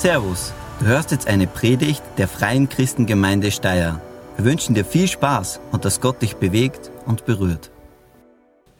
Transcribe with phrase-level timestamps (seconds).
[0.00, 4.00] Servus, du hörst jetzt eine Predigt der Freien Christengemeinde Steyr.
[4.34, 7.70] Wir wünschen dir viel Spaß und dass Gott dich bewegt und berührt.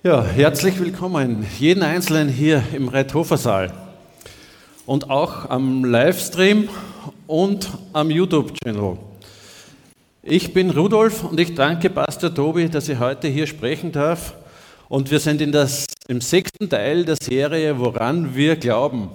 [0.03, 3.71] Ja, herzlich willkommen, jeden Einzelnen hier im Reithofer-Saal
[4.87, 6.71] und auch am Livestream
[7.27, 8.97] und am YouTube-Channel.
[10.23, 14.33] Ich bin Rudolf und ich danke Pastor Tobi, dass ich heute hier sprechen darf.
[14.89, 19.11] Und wir sind in das, im sechsten Teil der Serie, woran wir glauben.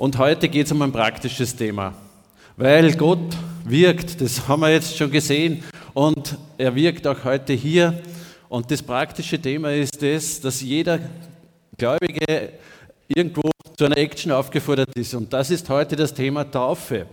[0.00, 1.92] Und heute geht es um ein praktisches Thema.
[2.56, 3.36] Weil Gott
[3.66, 8.00] wirkt, das haben wir jetzt schon gesehen, und er wirkt auch heute hier.
[8.48, 11.00] Und das praktische Thema ist das, dass jeder
[11.76, 12.54] Gläubige
[13.08, 15.12] irgendwo zu einer Action aufgefordert ist.
[15.12, 17.04] Und das ist heute das Thema Taufe.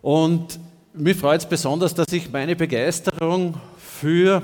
[0.00, 0.58] Und
[0.94, 4.40] mich freut es besonders, dass ich meine Begeisterung für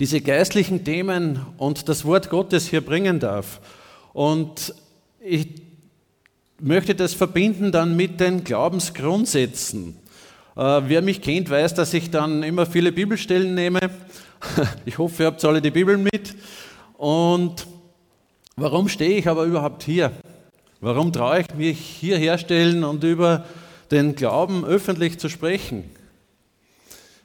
[0.00, 3.60] diese geistlichen Themen und das Wort Gottes hier bringen darf.
[4.14, 4.74] Und
[5.20, 5.63] ich
[6.60, 9.96] möchte das verbinden dann mit den Glaubensgrundsätzen.
[10.56, 13.80] Äh, wer mich kennt, weiß, dass ich dann immer viele Bibelstellen nehme.
[14.84, 16.34] Ich hoffe, ihr habt alle die Bibel mit.
[16.98, 17.66] Und
[18.56, 20.12] warum stehe ich aber überhaupt hier?
[20.80, 23.46] Warum traue ich mich hier herstellen und über
[23.90, 25.90] den Glauben öffentlich zu sprechen?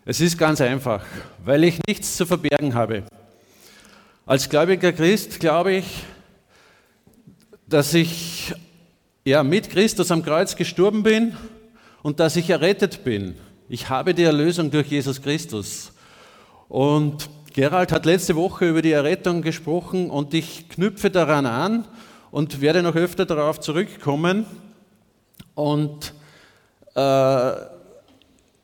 [0.05, 1.03] Es ist ganz einfach,
[1.43, 3.03] weil ich nichts zu verbergen habe.
[4.25, 6.03] Als gläubiger Christ glaube ich,
[7.67, 8.53] dass ich
[9.29, 11.37] ja, mit Christus am Kreuz gestorben bin
[12.01, 13.35] und dass ich errettet bin.
[13.69, 15.91] Ich habe die Erlösung durch Jesus Christus.
[16.67, 21.87] Und Gerald hat letzte Woche über die Errettung gesprochen und ich knüpfe daran an
[22.31, 24.47] und werde noch öfter darauf zurückkommen.
[25.53, 26.15] Und
[26.95, 26.99] äh,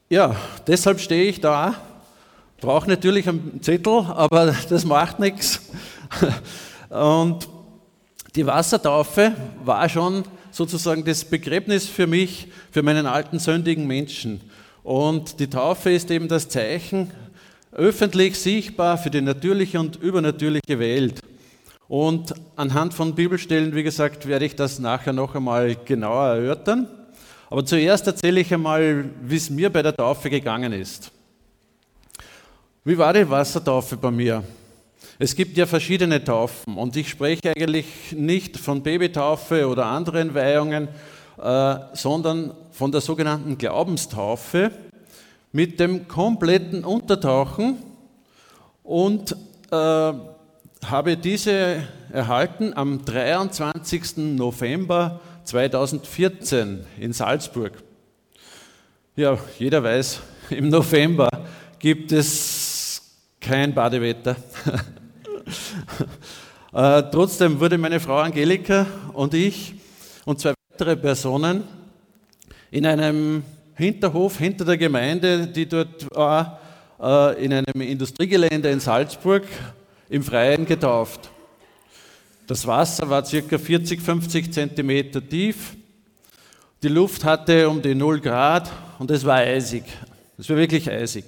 [0.10, 1.76] ja, deshalb stehe ich da,
[2.60, 5.62] brauche natürlich einen Zettel, aber das macht nichts.
[6.90, 7.48] Und
[8.36, 10.24] die Wassertaufe war schon
[10.56, 14.40] sozusagen das Begräbnis für mich, für meinen alten sündigen Menschen.
[14.84, 17.12] Und die Taufe ist eben das Zeichen,
[17.74, 21.20] öffentlich sichtbar für die natürliche und übernatürliche Welt.
[21.90, 26.88] Und anhand von Bibelstellen, wie gesagt, werde ich das nachher noch einmal genauer erörtern.
[27.50, 31.12] Aber zuerst erzähle ich einmal, wie es mir bei der Taufe gegangen ist.
[32.86, 34.42] Wie war die Wassertaufe bei mir?
[35.18, 40.90] Es gibt ja verschiedene Taufen und ich spreche eigentlich nicht von Babytaufe oder anderen Weihungen,
[41.42, 44.72] äh, sondern von der sogenannten Glaubenstaufe
[45.54, 47.78] mit dem kompletten Untertauchen
[48.84, 49.38] und
[49.72, 54.18] äh, habe diese erhalten am 23.
[54.18, 57.72] November 2014 in Salzburg.
[59.16, 61.30] Ja, jeder weiß, im November
[61.80, 63.02] gibt es
[63.40, 64.36] kein Badewetter.
[66.74, 69.76] äh, trotzdem wurde meine Frau Angelika und ich
[70.26, 71.64] und zwei weitere Personen
[72.72, 73.44] in einem
[73.76, 76.60] Hinterhof hinter der Gemeinde, die dort war,
[77.02, 79.44] äh, in einem Industriegelände in Salzburg
[80.10, 81.30] im Freien getauft.
[82.48, 83.58] Das Wasser war ca.
[83.58, 85.76] 40, 50 Zentimeter tief.
[86.84, 89.84] Die Luft hatte um die 0 Grad und es war eisig.
[90.38, 91.26] Es war wirklich eisig.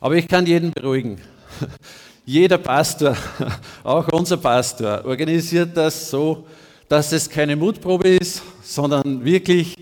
[0.00, 1.20] Aber ich kann jeden beruhigen.
[2.28, 3.16] Jeder Pastor,
[3.82, 6.46] auch unser Pastor, organisiert das so,
[6.86, 9.74] dass es keine Mutprobe ist, sondern wirklich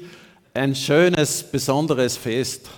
[0.54, 2.70] ein schönes, besonderes Fest.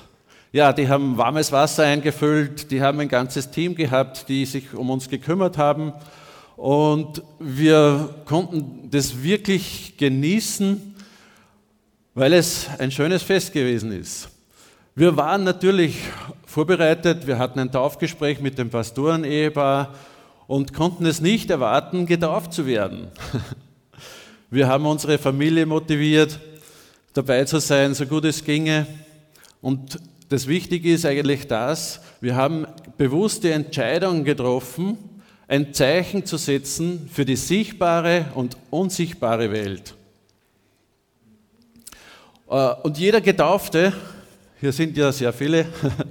[0.53, 4.89] Ja, die haben warmes Wasser eingefüllt, die haben ein ganzes Team gehabt, die sich um
[4.89, 5.93] uns gekümmert haben.
[6.57, 10.95] Und wir konnten das wirklich genießen,
[12.15, 14.31] weil es ein schönes Fest gewesen ist.
[14.95, 15.99] Wir waren natürlich
[16.48, 19.94] vorbereitet, wir hatten ein Taufgespräch mit dem Pastoren-Ehepaar
[20.47, 23.09] und konnten es nicht erwarten, getauft zu werden.
[24.50, 26.41] Wir haben unsere Familie motiviert,
[27.12, 28.86] dabei zu sein, so gut es ginge.
[29.60, 29.98] Und
[30.31, 32.66] das Wichtige ist eigentlich das, wir haben
[32.97, 34.97] bewusste Entscheidungen getroffen,
[35.48, 39.94] ein Zeichen zu setzen für die sichtbare und unsichtbare Welt.
[42.48, 43.92] Äh, und jeder Getaufte,
[44.60, 45.66] hier sind ja sehr viele,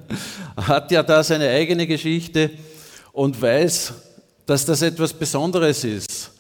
[0.57, 2.49] hat ja da seine eigene Geschichte
[3.13, 3.93] und weiß,
[4.45, 6.31] dass das etwas Besonderes ist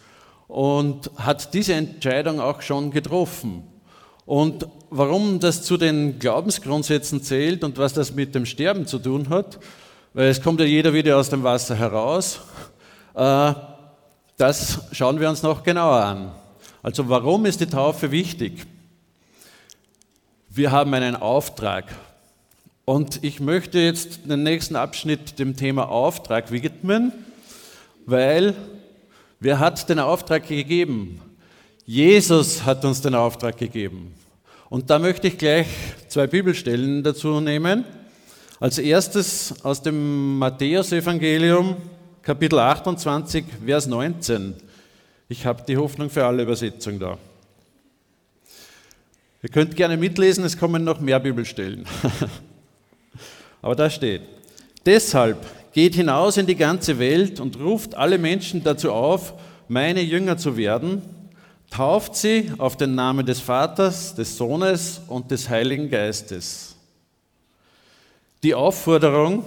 [0.47, 3.63] und hat diese Entscheidung auch schon getroffen.
[4.25, 9.29] Und warum das zu den Glaubensgrundsätzen zählt und was das mit dem Sterben zu tun
[9.29, 9.59] hat,
[10.13, 12.39] weil es kommt ja jeder wieder aus dem Wasser heraus
[13.17, 13.53] äh,
[14.37, 16.31] das schauen wir uns noch genauer an.
[16.83, 18.67] Also warum ist die Taufe wichtig?
[20.49, 21.85] Wir haben einen Auftrag.
[22.89, 27.11] Und ich möchte jetzt den nächsten Abschnitt dem Thema Auftrag widmen,
[28.05, 28.55] weil
[29.41, 31.19] wer hat den Auftrag gegeben?
[31.85, 34.13] Jesus hat uns den Auftrag gegeben.
[34.69, 35.67] Und da möchte ich gleich
[36.07, 37.83] zwei Bibelstellen dazu nehmen.
[38.61, 41.75] Als erstes aus dem Matthäusevangelium,
[42.21, 44.53] Kapitel 28, Vers 19.
[45.27, 47.17] Ich habe die Hoffnung für alle Übersetzung da.
[49.43, 51.85] Ihr könnt gerne mitlesen, es kommen noch mehr Bibelstellen.
[53.67, 54.21] Aber da steht,
[54.85, 59.33] deshalb geht hinaus in die ganze Welt und ruft alle Menschen dazu auf,
[59.67, 61.01] meine Jünger zu werden
[61.69, 66.77] tauft sie auf den Namen des Vaters, des Sohnes und des Heiligen Geistes.
[68.41, 69.45] Die Aufforderung,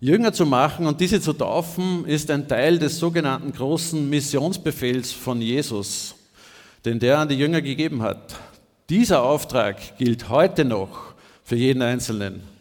[0.00, 5.40] Jünger zu machen und diese zu taufen, ist ein Teil des sogenannten großen Missionsbefehls von
[5.40, 6.16] Jesus,
[6.84, 8.34] den der an die Jünger gegeben hat.
[8.90, 11.14] Dieser Auftrag gilt heute noch
[11.46, 12.55] für jeden Einzelnen.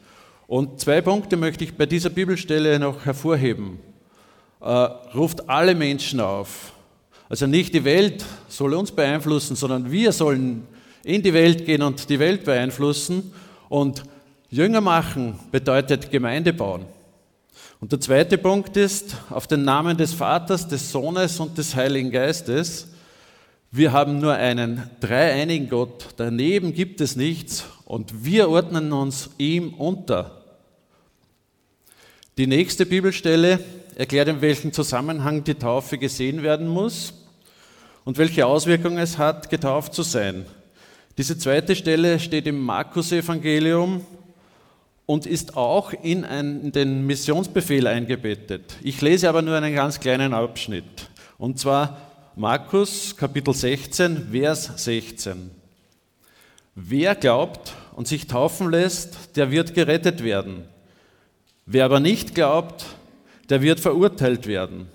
[0.47, 3.79] Und zwei Punkte möchte ich bei dieser Bibelstelle noch hervorheben.
[4.61, 6.73] Äh, ruft alle Menschen auf,
[7.27, 10.67] also nicht die Welt soll uns beeinflussen, sondern wir sollen
[11.03, 13.33] in die Welt gehen und die Welt beeinflussen.
[13.67, 14.03] Und
[14.49, 16.85] Jünger machen bedeutet Gemeinde bauen.
[17.81, 22.11] Und der zweite Punkt ist, auf den Namen des Vaters, des Sohnes und des Heiligen
[22.11, 22.87] Geistes.
[23.71, 29.73] Wir haben nur einen dreieinigen Gott, daneben gibt es nichts und wir ordnen uns ihm
[29.73, 30.43] unter.
[32.37, 33.59] Die nächste Bibelstelle
[33.95, 37.13] erklärt, in welchem Zusammenhang die Taufe gesehen werden muss
[38.03, 40.45] und welche Auswirkungen es hat, getauft zu sein.
[41.17, 44.05] Diese zweite Stelle steht im Markus-Evangelium
[45.05, 48.75] und ist auch in, ein, in den Missionsbefehl eingebettet.
[48.81, 51.09] Ich lese aber nur einen ganz kleinen Abschnitt.
[51.37, 55.51] Und zwar Markus Kapitel 16, Vers 16.
[56.75, 60.65] Wer glaubt und sich taufen lässt, der wird gerettet werden.
[61.65, 62.87] Wer aber nicht glaubt,
[63.47, 64.89] der wird verurteilt werden.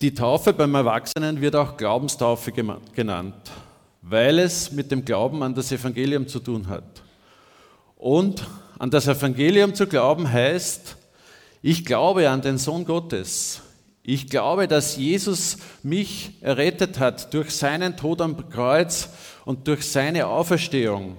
[0.00, 3.50] Die Taufe beim Erwachsenen wird auch Glaubenstaufe genannt,
[4.02, 7.02] weil es mit dem Glauben an das Evangelium zu tun hat.
[7.96, 8.46] Und
[8.78, 10.96] an das Evangelium zu glauben heißt,
[11.60, 13.62] ich glaube an den Sohn Gottes.
[14.04, 19.08] Ich glaube, dass Jesus mich errettet hat durch seinen Tod am Kreuz
[19.44, 21.16] und durch seine Auferstehung.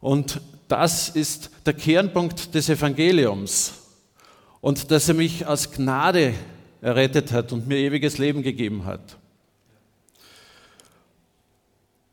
[0.00, 3.72] Und das ist der Kernpunkt des Evangeliums.
[4.60, 6.34] Und dass er mich aus Gnade
[6.82, 9.16] errettet hat und mir ewiges Leben gegeben hat.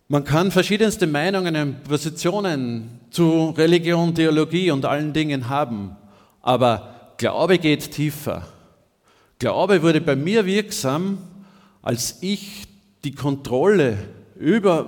[0.07, 5.95] Man kann verschiedenste Meinungen und Positionen zu Religion, Theologie und allen Dingen haben,
[6.41, 8.52] aber Glaube geht tiefer.
[9.43, 11.17] Glaube wurde bei mir wirksam,
[11.81, 12.63] als ich
[13.03, 13.97] die Kontrolle
[14.39, 14.85] über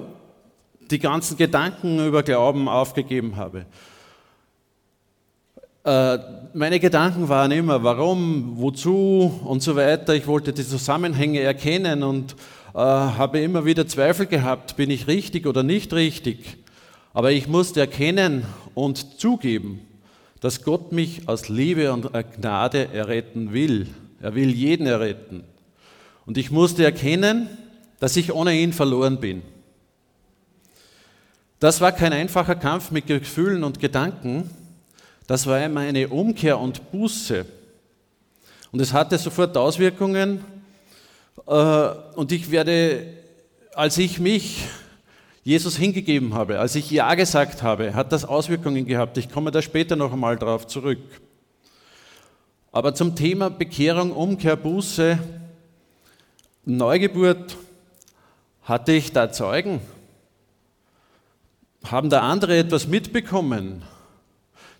[0.89, 3.65] die ganzen Gedanken über Glauben aufgegeben habe.
[5.83, 6.19] Äh,
[6.53, 10.15] meine Gedanken waren immer, warum, wozu und so weiter.
[10.15, 12.37] Ich wollte die Zusammenhänge erkennen und
[12.73, 16.59] äh, habe immer wieder Zweifel gehabt, bin ich richtig oder nicht richtig.
[17.13, 19.81] Aber ich musste erkennen und zugeben,
[20.39, 23.87] dass Gott mich aus Liebe und Gnade erretten will.
[24.25, 25.43] Er will jeden erretten.
[26.25, 27.47] Und ich musste erkennen,
[27.99, 29.43] dass ich ohne ihn verloren bin.
[31.59, 34.49] Das war kein einfacher Kampf mit Gefühlen und Gedanken.
[35.27, 37.45] Das war einmal eine Umkehr und Buße.
[38.71, 40.43] Und es hatte sofort Auswirkungen.
[41.45, 43.05] Äh, und ich werde,
[43.75, 44.65] als ich mich
[45.43, 49.19] Jesus hingegeben habe, als ich Ja gesagt habe, hat das Auswirkungen gehabt.
[49.19, 50.97] Ich komme da später noch einmal darauf zurück.
[52.75, 55.17] Aber zum Thema Bekehrung, Umkehr, Buße,
[56.65, 57.55] Neugeburt,
[58.63, 59.79] hatte ich da Zeugen?
[61.85, 63.83] Haben da andere etwas mitbekommen?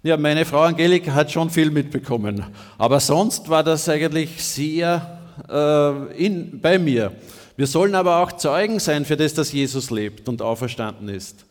[0.04, 2.44] Ja, meine Frau Angelika hat schon viel mitbekommen,
[2.78, 7.14] aber sonst war das eigentlich sehr äh, in, bei mir.
[7.56, 11.46] Wir sollen aber auch Zeugen sein für das, dass Jesus lebt und auferstanden ist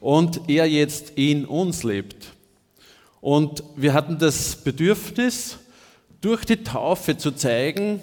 [0.00, 2.34] und er jetzt in uns lebt.
[3.22, 5.56] Und wir hatten das Bedürfnis,
[6.20, 8.02] durch die Taufe zu zeigen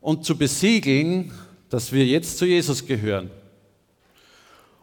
[0.00, 1.32] und zu besiegeln,
[1.68, 3.30] dass wir jetzt zu Jesus gehören.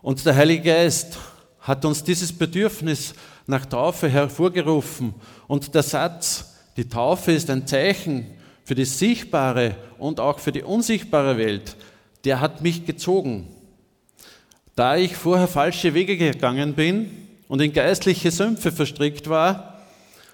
[0.01, 1.17] Und der Heilige Geist
[1.59, 3.13] hat uns dieses Bedürfnis
[3.45, 5.13] nach Taufe hervorgerufen.
[5.47, 8.25] Und der Satz, die Taufe ist ein Zeichen
[8.63, 11.75] für die sichtbare und auch für die unsichtbare Welt,
[12.23, 13.47] der hat mich gezogen.
[14.75, 17.09] Da ich vorher falsche Wege gegangen bin
[17.47, 19.76] und in geistliche Sümpfe verstrickt war,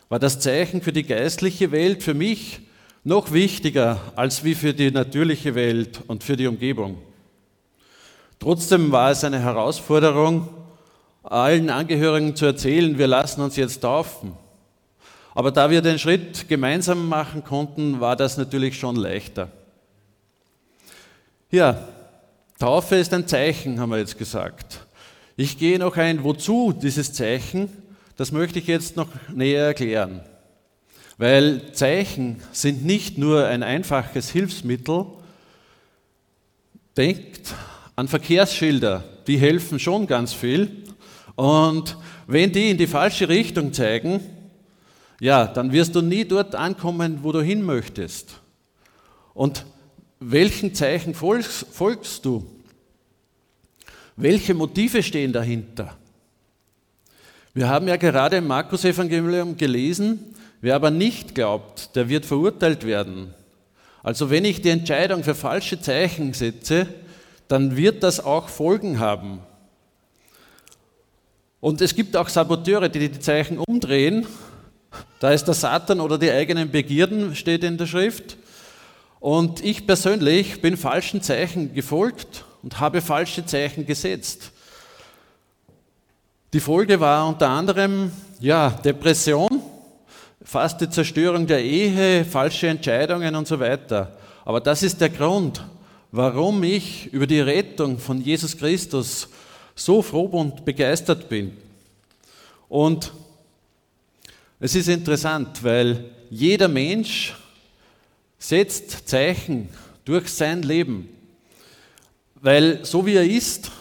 [0.10, 2.62] war das Zeichen für die geistliche Welt für mich
[3.04, 6.98] noch wichtiger als wie für die natürliche Welt und für die Umgebung.
[8.40, 10.50] Trotzdem war es eine Herausforderung,
[11.24, 14.34] allen Angehörigen zu erzählen, wir lassen uns jetzt taufen.
[15.36, 19.50] Aber da wir den Schritt gemeinsam machen konnten, war das natürlich schon leichter.
[21.50, 21.88] Ja,
[22.60, 24.86] Taufe ist ein Zeichen, haben wir jetzt gesagt.
[25.36, 27.70] Ich gehe noch ein, wozu dieses Zeichen,
[28.16, 30.22] das möchte ich jetzt noch näher erklären.
[31.18, 35.06] Weil Zeichen sind nicht nur ein einfaches Hilfsmittel.
[36.98, 37.54] Denkt
[37.96, 40.84] an Verkehrsschilder, die helfen schon ganz viel.
[41.36, 44.20] Und wenn die in die falsche Richtung zeigen,
[45.20, 48.40] ja, dann wirst du nie dort ankommen, wo du hin möchtest.
[49.34, 49.66] Und
[50.20, 52.46] welchen Zeichen folgst, folgst du?
[54.16, 55.98] Welche Motive stehen dahinter?
[57.56, 63.32] Wir haben ja gerade im Markus-Evangelium gelesen, wer aber nicht glaubt, der wird verurteilt werden.
[64.02, 66.88] Also wenn ich die Entscheidung für falsche Zeichen setze,
[67.48, 69.40] dann wird das auch Folgen haben.
[71.60, 74.26] Und es gibt auch Saboteure, die die Zeichen umdrehen.
[75.20, 78.36] Da ist der Satan oder die eigenen Begierden, steht in der Schrift.
[79.20, 84.53] Und ich persönlich bin falschen Zeichen gefolgt und habe falsche Zeichen gesetzt.
[86.54, 89.60] Die Folge war unter anderem ja, Depression,
[90.44, 94.16] fast die Zerstörung der Ehe, falsche Entscheidungen und so weiter.
[94.46, 95.66] Aber das ist der Grund,
[96.12, 99.28] warum ich über die Rettung von Jesus Christus
[99.74, 101.58] so froh und begeistert bin.
[102.70, 103.12] Und
[104.60, 107.36] es ist interessant, weil jeder Mensch
[108.38, 109.70] setzt Zeichen
[110.06, 111.10] durch sein Leben.
[112.36, 113.72] Weil so wie er ist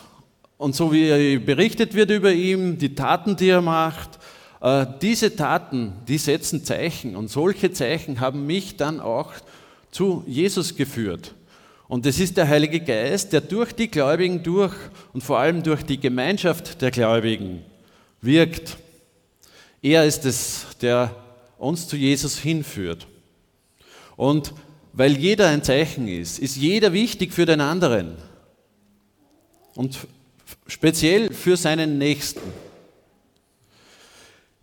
[0.62, 4.11] und so wie er berichtet wird über ihn, die Taten, die er macht,
[4.61, 7.16] äh, diese Taten, die setzen Zeichen.
[7.16, 9.33] Und solche Zeichen haben mich dann auch
[9.90, 11.35] zu Jesus geführt.
[11.88, 14.73] Und es ist der Heilige Geist, der durch die Gläubigen durch
[15.12, 17.64] und vor allem durch die Gemeinschaft der Gläubigen
[18.21, 18.76] wirkt.
[19.83, 21.11] Er ist es, der
[21.59, 23.09] uns zu Jesus hinführt.
[24.14, 24.54] Und
[24.92, 28.14] weil jeder ein Zeichen ist, ist jeder wichtig für den anderen
[29.75, 29.99] und
[30.66, 32.40] speziell für seinen Nächsten.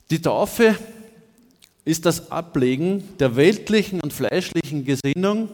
[0.10, 0.76] Die Taufe
[1.86, 5.50] ist das Ablegen der weltlichen und fleischlichen Gesinnung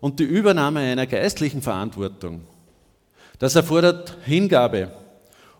[0.00, 2.42] und die Übernahme einer geistlichen Verantwortung.
[3.38, 4.92] Das erfordert Hingabe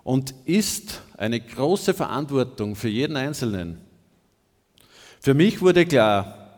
[0.02, 3.80] und ist eine große Verantwortung für jeden Einzelnen.
[5.20, 6.50] Für mich wurde klar,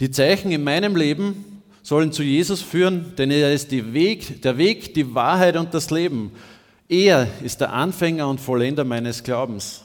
[0.00, 4.94] die Zeichen in meinem Leben sollen zu Jesus führen, denn er ist Weg, der Weg,
[4.94, 6.32] die Wahrheit und das Leben.
[6.88, 9.84] Er ist der Anfänger und Vollender meines Glaubens.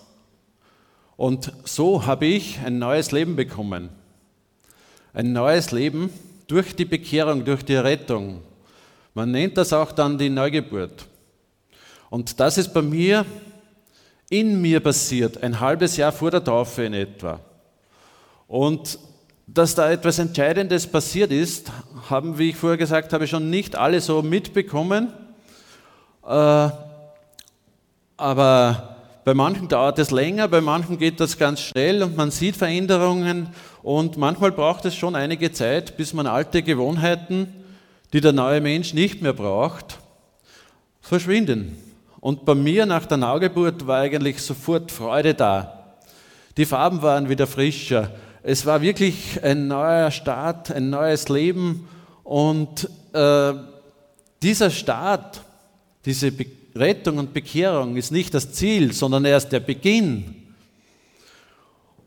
[1.16, 3.90] Und so habe ich ein neues Leben bekommen.
[5.14, 6.12] Ein neues Leben
[6.48, 8.42] durch die Bekehrung, durch die Rettung.
[9.16, 11.08] Man nennt das auch dann die Neugeburt.
[12.12, 13.26] Und das ist bei mir
[14.30, 17.40] in mir passiert, ein halbes Jahr vor der Taufe in etwa.
[18.48, 19.00] Und
[19.48, 21.72] dass da etwas Entscheidendes passiert ist,
[22.10, 25.14] haben, wie ich vorher gesagt habe, schon nicht alle so mitbekommen.
[26.28, 26.70] Äh,
[28.18, 32.58] aber bei manchen dauert es länger, bei manchen geht das ganz schnell und man sieht
[32.58, 33.50] Veränderungen
[33.84, 37.54] und manchmal braucht es schon einige Zeit, bis man alte Gewohnheiten,
[38.12, 40.00] die der neue Mensch nicht mehr braucht,
[41.02, 41.78] verschwinden.
[42.20, 45.96] Und bei mir nach der Naugeburt war eigentlich sofort Freude da.
[46.58, 48.12] Die Farben waren wieder frischer,
[48.50, 51.86] es war wirklich ein neuer Start, ein neues Leben
[52.24, 53.54] und äh,
[54.42, 55.42] dieser Start,
[56.06, 60.36] diese Be Rettung und Bekehrung ist nicht das Ziel, sondern erst der Beginn.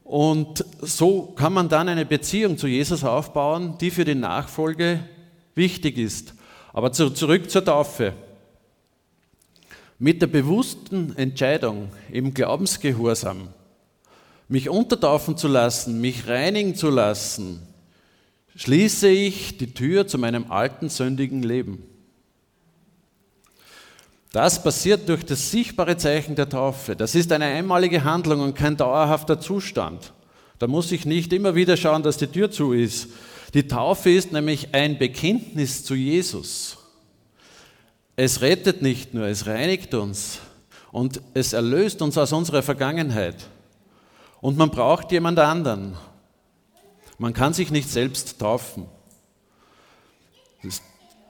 [0.04, 5.00] Und so kann man dann eine Beziehung zu Jesus aufbauen, die für die Nachfolge
[5.56, 6.34] wichtig ist.
[6.72, 8.14] Aber zu, zurück zur Taufe.
[9.98, 13.48] Mit der bewussten Entscheidung im Glaubensgehorsam
[14.50, 17.62] mich untertaufen zu lassen, mich reinigen zu lassen,
[18.56, 21.84] schließe ich die Tür zu meinem alten sündigen Leben.
[24.32, 26.96] Das passiert durch das sichtbare Zeichen der Taufe.
[26.96, 30.12] Das ist eine einmalige Handlung und kein dauerhafter Zustand.
[30.58, 33.08] Da muss ich nicht immer wieder schauen, dass die Tür zu ist.
[33.54, 36.76] Die Taufe ist nämlich ein Bekenntnis zu Jesus.
[38.16, 40.40] Es rettet nicht nur, es reinigt uns
[40.90, 43.36] und es erlöst uns aus unserer Vergangenheit.
[44.40, 45.96] Und man braucht jemand anderen.
[47.18, 48.86] Man kann sich nicht selbst taufen.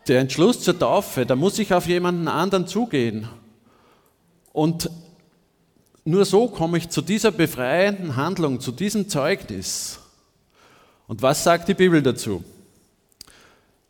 [0.06, 3.28] Der Entschluss zur Taufe, da muss ich auf jemanden anderen zugehen.
[4.52, 4.90] Und
[6.04, 9.98] nur so komme ich zu dieser befreienden Handlung, zu diesem Zeugnis.
[11.06, 12.44] Und was sagt die Bibel dazu?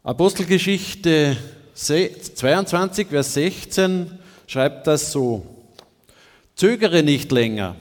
[0.02, 1.36] Apostelgeschichte
[1.74, 5.44] 22, Vers 16 schreibt das so.
[6.56, 7.76] Zögere nicht länger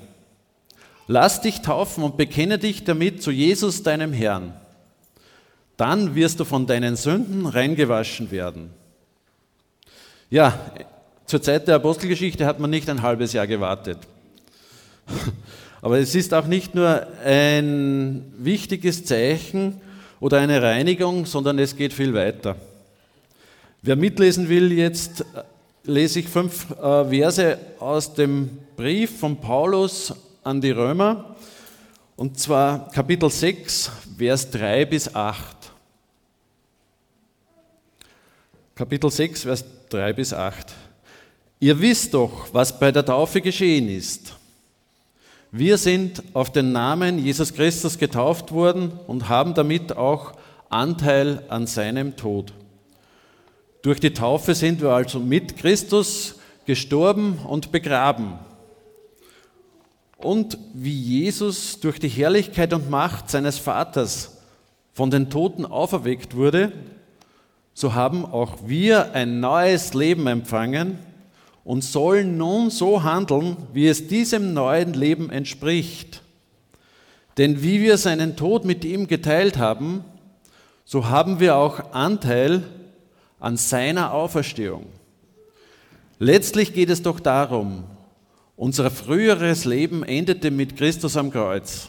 [1.12, 4.54] Lass dich taufen und bekenne dich damit zu Jesus, deinem Herrn.
[5.76, 8.70] Dann wirst du von deinen Sünden reingewaschen werden.
[10.30, 10.60] Ja,
[11.26, 13.98] zur Zeit der Apostelgeschichte hat man nicht ein halbes Jahr gewartet.
[15.82, 19.82] Aber es ist auch nicht nur ein wichtiges Zeichen
[20.20, 22.56] oder eine Reinigung, sondern es geht viel weiter.
[23.82, 25.26] Wer mitlesen will, jetzt
[25.86, 30.14] lese ich fünf äh, Verse aus dem Brief von Paulus
[30.50, 31.36] an die Römer,
[32.16, 35.46] und zwar Kapitel 6, Vers 3 bis 8.
[38.74, 40.74] Kapitel 6, Vers 3 bis 8.
[41.60, 44.34] Ihr wisst doch, was bei der Taufe geschehen ist.
[45.52, 50.34] Wir sind auf den Namen Jesus Christus getauft worden und haben damit auch
[50.70, 52.54] Anteil an seinem Tod.
[53.84, 58.40] Durch die Taufe sind wir also mit Christus gestorben und begraben.
[60.20, 64.38] Und wie Jesus durch die Herrlichkeit und Macht seines Vaters
[64.94, 66.74] von den Toten auferweckt wurde,
[67.74, 71.00] so haben auch wir ein neues Leben empfangen
[71.64, 76.22] und sollen nun so handeln, wie es diesem neuen Leben entspricht.
[77.38, 80.04] Denn wie wir seinen Tod mit ihm geteilt haben,
[80.84, 82.64] so haben wir auch Anteil
[83.40, 84.88] an seiner Auferstehung.
[86.18, 87.86] Letztlich geht es doch darum,
[88.60, 91.88] unser früheres Leben endete mit Christus am Kreuz.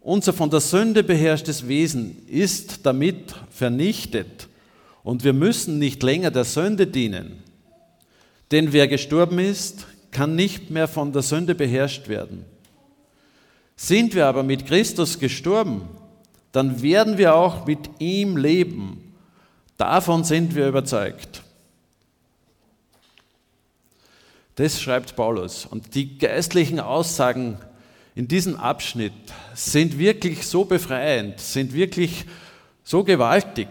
[0.00, 4.48] Unser von der Sünde beherrschtes Wesen ist damit vernichtet
[5.04, 7.44] und wir müssen nicht länger der Sünde dienen.
[8.50, 12.44] Denn wer gestorben ist, kann nicht mehr von der Sünde beherrscht werden.
[13.76, 15.82] Sind wir aber mit Christus gestorben,
[16.50, 19.10] dann werden wir auch mit ihm leben
[19.80, 21.42] Davon sind wir überzeugt.
[24.60, 25.64] Das schreibt Paulus.
[25.64, 27.56] Und die geistlichen Aussagen
[28.14, 29.14] in diesem Abschnitt
[29.54, 32.26] sind wirklich so befreiend, sind wirklich
[32.84, 33.68] so gewaltig,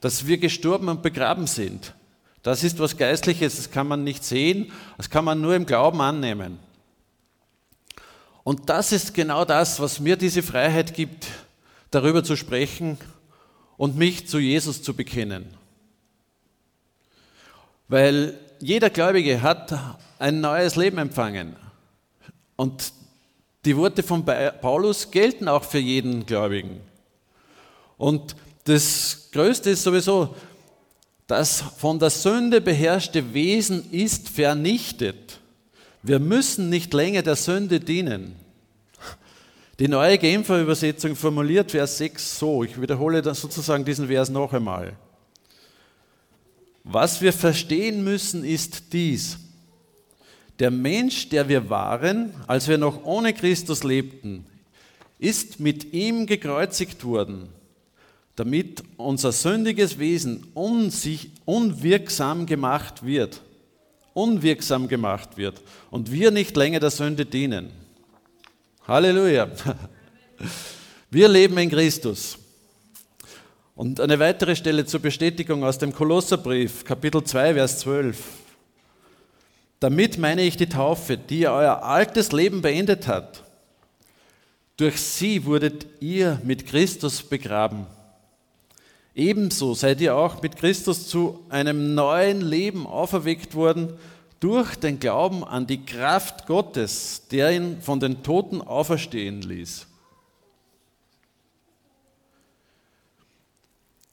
[0.00, 1.92] dass wir gestorben und begraben sind.
[2.42, 6.00] Das ist was Geistliches, das kann man nicht sehen, das kann man nur im Glauben
[6.00, 6.58] annehmen.
[8.42, 11.26] Und das ist genau das, was mir diese Freiheit gibt,
[11.90, 12.96] darüber zu sprechen
[13.76, 15.52] und mich zu Jesus zu bekennen.
[17.88, 21.56] Weil jeder Gläubige hat ein neues Leben empfangen.
[22.56, 22.92] Und
[23.64, 26.80] die Worte von Paulus gelten auch für jeden Gläubigen.
[27.96, 30.34] Und das Größte ist sowieso,
[31.26, 35.38] das von der Sünde beherrschte Wesen ist vernichtet.
[36.02, 38.36] Wir müssen nicht länger der Sünde dienen.
[39.78, 44.52] Die neue Genfer Übersetzung formuliert Vers 6 so, ich wiederhole dann sozusagen diesen Vers noch
[44.52, 44.96] einmal.
[46.84, 49.38] Was wir verstehen müssen, ist dies.
[50.60, 54.44] Der Mensch, der wir waren, als wir noch ohne Christus lebten,
[55.18, 57.48] ist mit ihm gekreuzigt worden,
[58.36, 63.40] damit unser sündiges Wesen unwirksam gemacht wird.
[64.12, 67.70] Unwirksam gemacht wird und wir nicht länger der Sünde dienen.
[68.86, 69.48] Halleluja.
[71.12, 72.38] Wir leben in Christus.
[73.74, 78.39] Und eine weitere Stelle zur Bestätigung aus dem Kolosserbrief, Kapitel 2, Vers 12.
[79.80, 83.44] Damit meine ich die Taufe, die euer altes Leben beendet hat.
[84.76, 87.86] Durch sie wurdet ihr mit Christus begraben.
[89.14, 93.94] Ebenso seid ihr auch mit Christus zu einem neuen Leben auferweckt worden
[94.38, 99.86] durch den Glauben an die Kraft Gottes, der ihn von den Toten auferstehen ließ.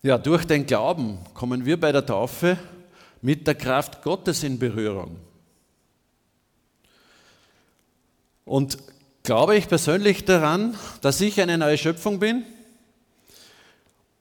[0.04, 2.58] Ja, durch den Glauben kommen wir bei der Taufe
[3.22, 5.18] mit der Kraft Gottes in Berührung.
[8.48, 8.78] Und
[9.24, 12.46] glaube ich persönlich daran, dass ich eine neue Schöpfung bin?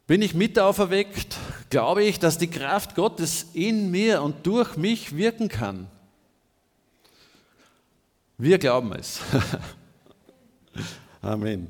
[0.09, 1.37] Bin ich mit auferweckt?
[1.71, 5.87] Glaube ich, dass die Kraft Gottes in mir und durch mich wirken kann?
[8.37, 9.21] Wir glauben es.
[11.23, 11.69] Amen.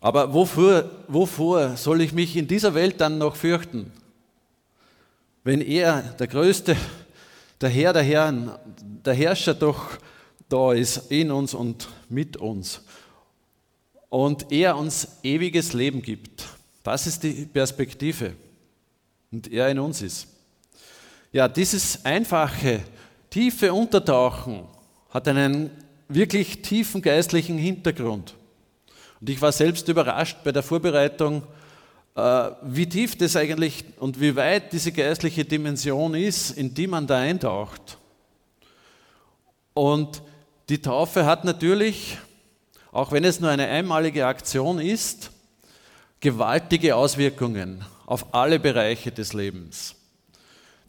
[0.00, 3.92] Aber wofür, wovor soll ich mich in dieser Welt dann noch fürchten?
[5.44, 6.74] Wenn er, der Größte,
[7.60, 8.50] der Herr der Herren,
[9.04, 9.98] der Herrscher doch
[10.54, 12.80] da ist, in uns und mit uns.
[14.08, 16.46] Und er uns ewiges Leben gibt.
[16.84, 18.34] Das ist die Perspektive.
[19.32, 20.28] Und er in uns ist.
[21.32, 22.84] Ja, dieses einfache,
[23.30, 24.62] tiefe Untertauchen
[25.10, 25.70] hat einen
[26.06, 28.36] wirklich tiefen geistlichen Hintergrund.
[29.20, 31.42] Und ich war selbst überrascht bei der Vorbereitung,
[32.14, 37.08] äh, wie tief das eigentlich und wie weit diese geistliche Dimension ist, in die man
[37.08, 37.98] da eintaucht.
[39.72, 40.22] Und
[40.68, 42.18] die Taufe hat natürlich,
[42.90, 45.30] auch wenn es nur eine einmalige Aktion ist,
[46.20, 49.94] gewaltige Auswirkungen auf alle Bereiche des Lebens.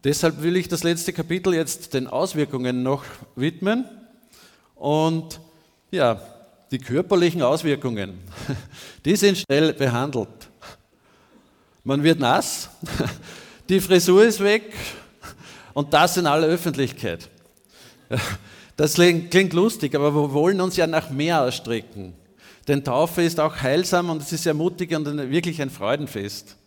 [0.03, 3.03] Deshalb will ich das letzte Kapitel jetzt den Auswirkungen noch
[3.35, 3.85] widmen.
[4.75, 5.41] Und
[5.91, 6.21] ja,
[6.71, 8.19] die körperlichen Auswirkungen,
[9.05, 10.29] die sind schnell behandelt.
[11.83, 12.69] Man wird nass,
[13.69, 14.73] die Frisur ist weg
[15.73, 17.29] und das in aller Öffentlichkeit.
[18.77, 22.13] Das klingt lustig, aber wir wollen uns ja nach mehr ausstrecken.
[22.67, 26.57] Denn Taufe ist auch heilsam und es ist ermutigend und wirklich ein Freudenfest.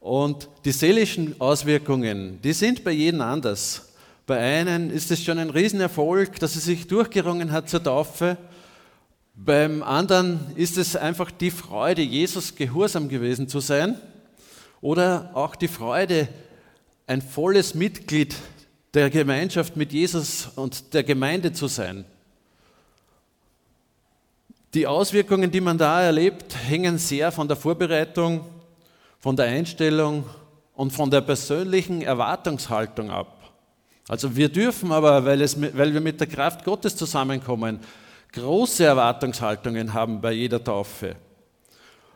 [0.00, 3.92] Und die seelischen Auswirkungen, die sind bei jedem anders.
[4.26, 8.36] Bei einem ist es schon ein Riesenerfolg, dass er sich durchgerungen hat zur Taufe.
[9.34, 14.00] Beim anderen ist es einfach die Freude, Jesus gehorsam gewesen zu sein.
[14.80, 16.28] Oder auch die Freude,
[17.06, 18.34] ein volles Mitglied
[18.94, 22.04] der Gemeinschaft mit Jesus und der Gemeinde zu sein.
[24.74, 28.44] Die Auswirkungen, die man da erlebt, hängen sehr von der Vorbereitung,
[29.18, 30.24] von der Einstellung
[30.74, 33.36] und von der persönlichen Erwartungshaltung ab.
[34.08, 37.80] Also wir dürfen aber, weil, es, weil wir mit der Kraft Gottes zusammenkommen,
[38.32, 41.16] große Erwartungshaltungen haben bei jeder Taufe.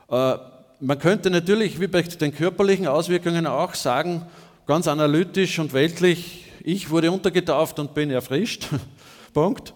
[0.09, 0.35] Äh,
[0.81, 4.27] man könnte natürlich, wie bei den körperlichen Auswirkungen auch sagen,
[4.67, 8.69] ganz analytisch und weltlich, ich wurde untergetauft und bin erfrischt.
[9.35, 9.75] Punkt.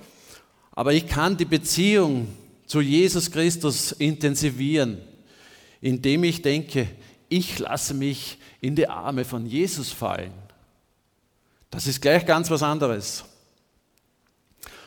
[0.73, 2.29] Aber ich kann die Beziehung
[2.67, 4.99] zu Jesus Christus intensivieren,
[5.83, 6.89] indem ich denke,
[7.29, 10.33] ich lasse mich in die Arme von Jesus fallen.
[11.71, 13.25] Das ist gleich ganz was anderes.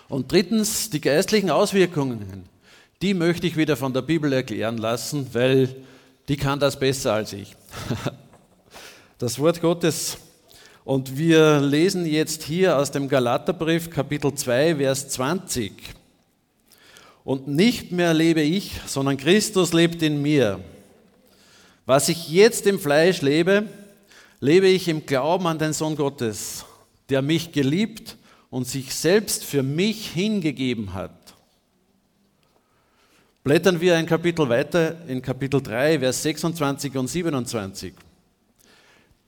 [0.09, 2.49] Und drittens, die geistlichen Auswirkungen,
[3.03, 5.75] die möchte ich wieder von der Bibel erklären lassen, weil
[6.27, 7.55] die kann das besser als ich.
[9.19, 10.17] Das Wort Gottes.
[10.83, 15.71] Und wir lesen jetzt hier aus dem Galaterbrief Kapitel 2, Vers 20.
[17.23, 20.59] Und nicht mehr lebe ich, sondern Christus lebt in mir.
[21.85, 23.67] Was ich jetzt im Fleisch lebe,
[24.39, 26.65] lebe ich im Glauben an den Sohn Gottes,
[27.09, 28.17] der mich geliebt
[28.49, 31.35] und sich selbst für mich hingegeben hat.
[33.43, 37.93] Blättern wir ein Kapitel weiter in Kapitel 3, Vers 26 und 27.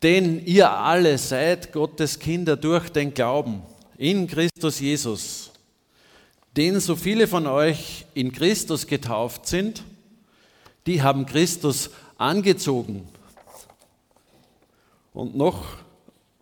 [0.04, 3.62] Denn ihr alle seid Gottes Kinder durch den Glauben
[3.98, 5.52] in Christus Jesus.
[6.58, 9.82] Denn so viele von euch in Christus getauft sind,
[10.86, 13.08] die haben Christus angezogen.
[15.14, 15.64] Und noch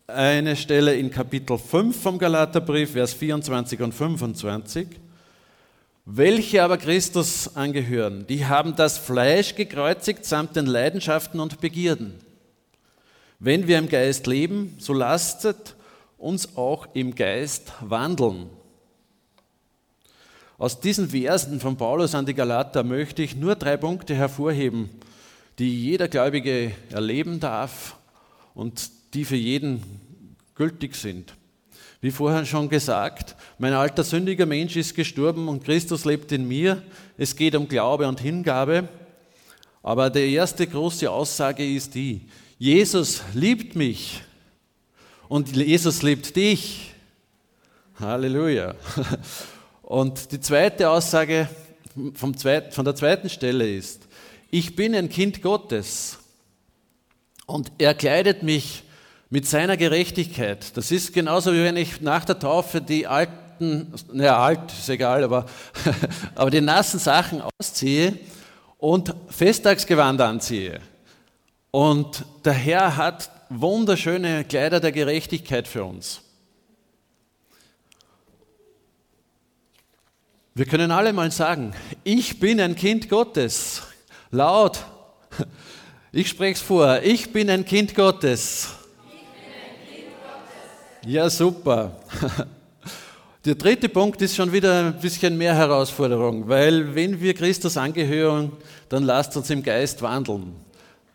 [0.07, 4.87] eine Stelle in Kapitel 5 vom Galaterbrief, Vers 24 und 25.
[6.05, 12.30] Welche aber Christus angehören, die haben das Fleisch gekreuzigt samt den Leidenschaften und Begierden.
[13.43, 15.75] Wenn wir im Geist leben, so lastet
[16.19, 18.51] uns auch im Geist wandeln.
[20.59, 24.91] Aus diesen Versen von Paulus an die Galater möchte ich nur drei Punkte hervorheben,
[25.57, 27.97] die jeder Gläubige erleben darf
[28.53, 29.81] und die für jeden
[30.53, 31.33] gültig sind.
[31.99, 36.83] Wie vorher schon gesagt, mein alter sündiger Mensch ist gestorben und Christus lebt in mir.
[37.17, 38.87] Es geht um Glaube und Hingabe.
[39.81, 42.27] Aber die erste große Aussage ist die,
[42.61, 44.21] Jesus liebt mich
[45.29, 46.91] und Jesus liebt dich.
[47.99, 48.75] Halleluja.
[49.81, 51.49] Und die zweite Aussage
[52.13, 54.07] vom zweit, von der zweiten Stelle ist,
[54.51, 56.19] ich bin ein Kind Gottes
[57.47, 58.83] und er kleidet mich
[59.31, 60.77] mit seiner Gerechtigkeit.
[60.77, 65.23] Das ist genauso wie wenn ich nach der Taufe die alten, naja, alt ist egal,
[65.23, 65.47] aber,
[66.35, 68.19] aber die nassen Sachen ausziehe
[68.77, 70.79] und Festtagsgewand anziehe.
[71.71, 76.21] Und der Herr hat wunderschöne Kleider der Gerechtigkeit für uns.
[80.53, 83.83] Wir können alle mal sagen, ich bin ein Kind Gottes.
[84.31, 84.85] Laut.
[86.13, 86.99] Ich spreche es vor.
[87.03, 88.67] Ich bin ein Kind Gottes.
[91.05, 91.97] Ja, super.
[93.45, 98.51] Der dritte Punkt ist schon wieder ein bisschen mehr Herausforderung, weil wenn wir Christus angehören,
[98.89, 100.53] dann lasst uns im Geist wandeln.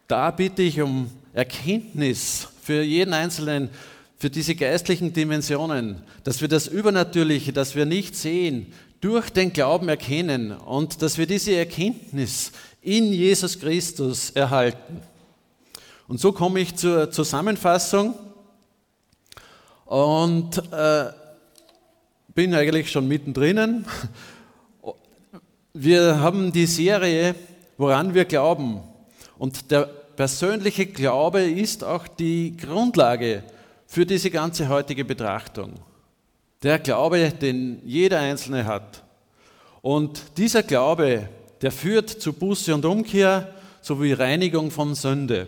[0.09, 3.71] Da bitte ich um Erkenntnis für jeden Einzelnen,
[4.17, 9.89] für diese geistlichen Dimensionen, dass wir das Übernatürliche, das wir nicht sehen, durch den Glauben
[9.89, 15.03] erkennen und dass wir diese Erkenntnis in Jesus Christus erhalten.
[16.09, 18.15] Und so komme ich zur Zusammenfassung
[19.85, 21.11] und äh,
[22.35, 23.85] bin eigentlich schon mittendrin.
[25.75, 27.35] Wir haben die Serie,
[27.77, 28.83] woran wir glauben.
[29.39, 29.85] Und der
[30.17, 33.43] persönliche Glaube ist auch die Grundlage
[33.87, 35.75] für diese ganze heutige Betrachtung.
[36.63, 39.05] Der Glaube, den jeder Einzelne hat.
[39.83, 41.29] Und dieser Glaube,
[41.61, 45.47] der führt zu Buße und Umkehr, sowie Reinigung von Sünde.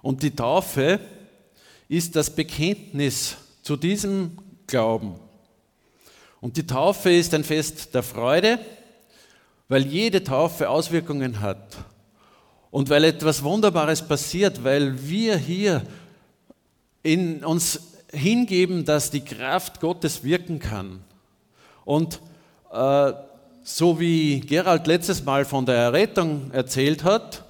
[0.00, 1.00] Und die Taufe
[1.88, 5.16] ist das Bekenntnis zu diesem Glauben.
[6.40, 8.60] Und die Taufe ist ein Fest der Freude,
[9.66, 11.78] weil jede Taufe Auswirkungen hat
[12.74, 15.82] und weil etwas Wunderbares passiert, weil wir hier
[17.04, 17.78] in uns
[18.10, 20.98] hingeben, dass die Kraft Gottes wirken kann.
[21.84, 22.18] Und
[22.72, 23.12] äh,
[23.62, 27.44] so wie Gerald letztes Mal von der Errettung erzählt hat,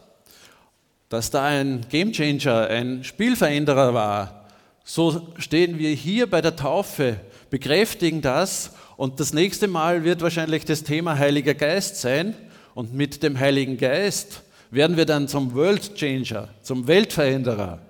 [1.09, 4.45] dass da ein Gamechanger, ein Spielveränderer war,
[4.85, 10.67] so stehen wir hier bei der Taufe, bekräftigen das und das nächste Mal wird wahrscheinlich
[10.67, 12.35] das Thema Heiliger Geist sein
[12.75, 14.43] und mit dem Heiligen Geist
[14.75, 17.81] werden wir dann zum World Changer, zum Weltveränderer.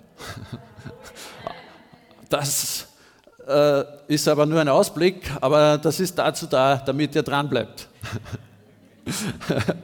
[2.27, 2.87] Das
[3.47, 7.87] äh, ist aber nur ein Ausblick, aber das ist dazu da, damit ihr dran bleibt.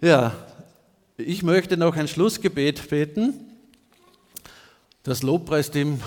[0.00, 0.32] ja,
[1.16, 3.34] ich möchte noch ein Schlussgebet beten.
[5.04, 6.00] Das Lobpreisteam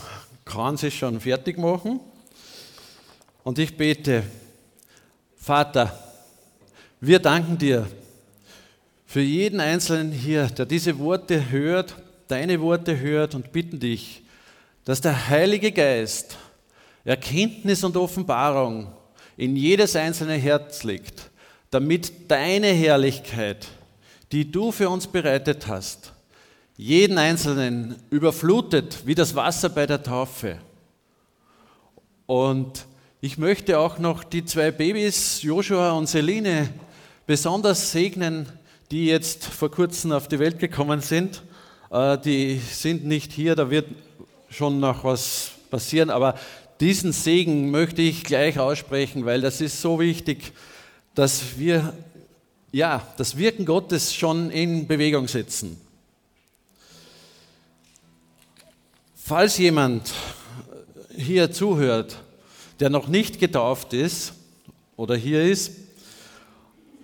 [0.43, 2.01] kann sich schon fertig machen.
[3.43, 4.23] Und ich bete,
[5.37, 5.97] Vater,
[6.99, 7.87] wir danken dir
[9.13, 11.93] für jeden Einzelnen hier, der diese Worte hört,
[12.29, 14.23] deine Worte hört und bitten dich,
[14.85, 16.35] dass der Heilige Geist
[17.05, 18.87] Erkenntnis und Offenbarung
[19.37, 21.29] in jedes einzelne Herz legt,
[21.69, 23.67] damit deine Herrlichkeit,
[24.31, 26.11] die du für uns bereitet hast,
[26.75, 30.57] jeden Einzelnen überflutet wie das Wasser bei der Taufe.
[32.25, 32.87] Und
[33.21, 36.69] ich möchte auch noch die zwei Babys, Joshua und Celine,
[37.27, 38.47] besonders segnen,
[38.91, 41.43] die jetzt vor kurzem auf die Welt gekommen sind.
[41.91, 43.87] Äh, die sind nicht hier, da wird
[44.49, 46.35] schon noch was passieren, aber
[46.79, 50.53] diesen Segen möchte ich gleich aussprechen, weil das ist so wichtig,
[51.15, 51.93] dass wir
[52.73, 55.79] ja, das Wirken Gottes schon in Bewegung setzen.
[59.15, 60.11] Falls jemand
[61.15, 62.17] hier zuhört,
[62.79, 64.33] der noch nicht getauft ist
[64.97, 65.71] oder hier ist,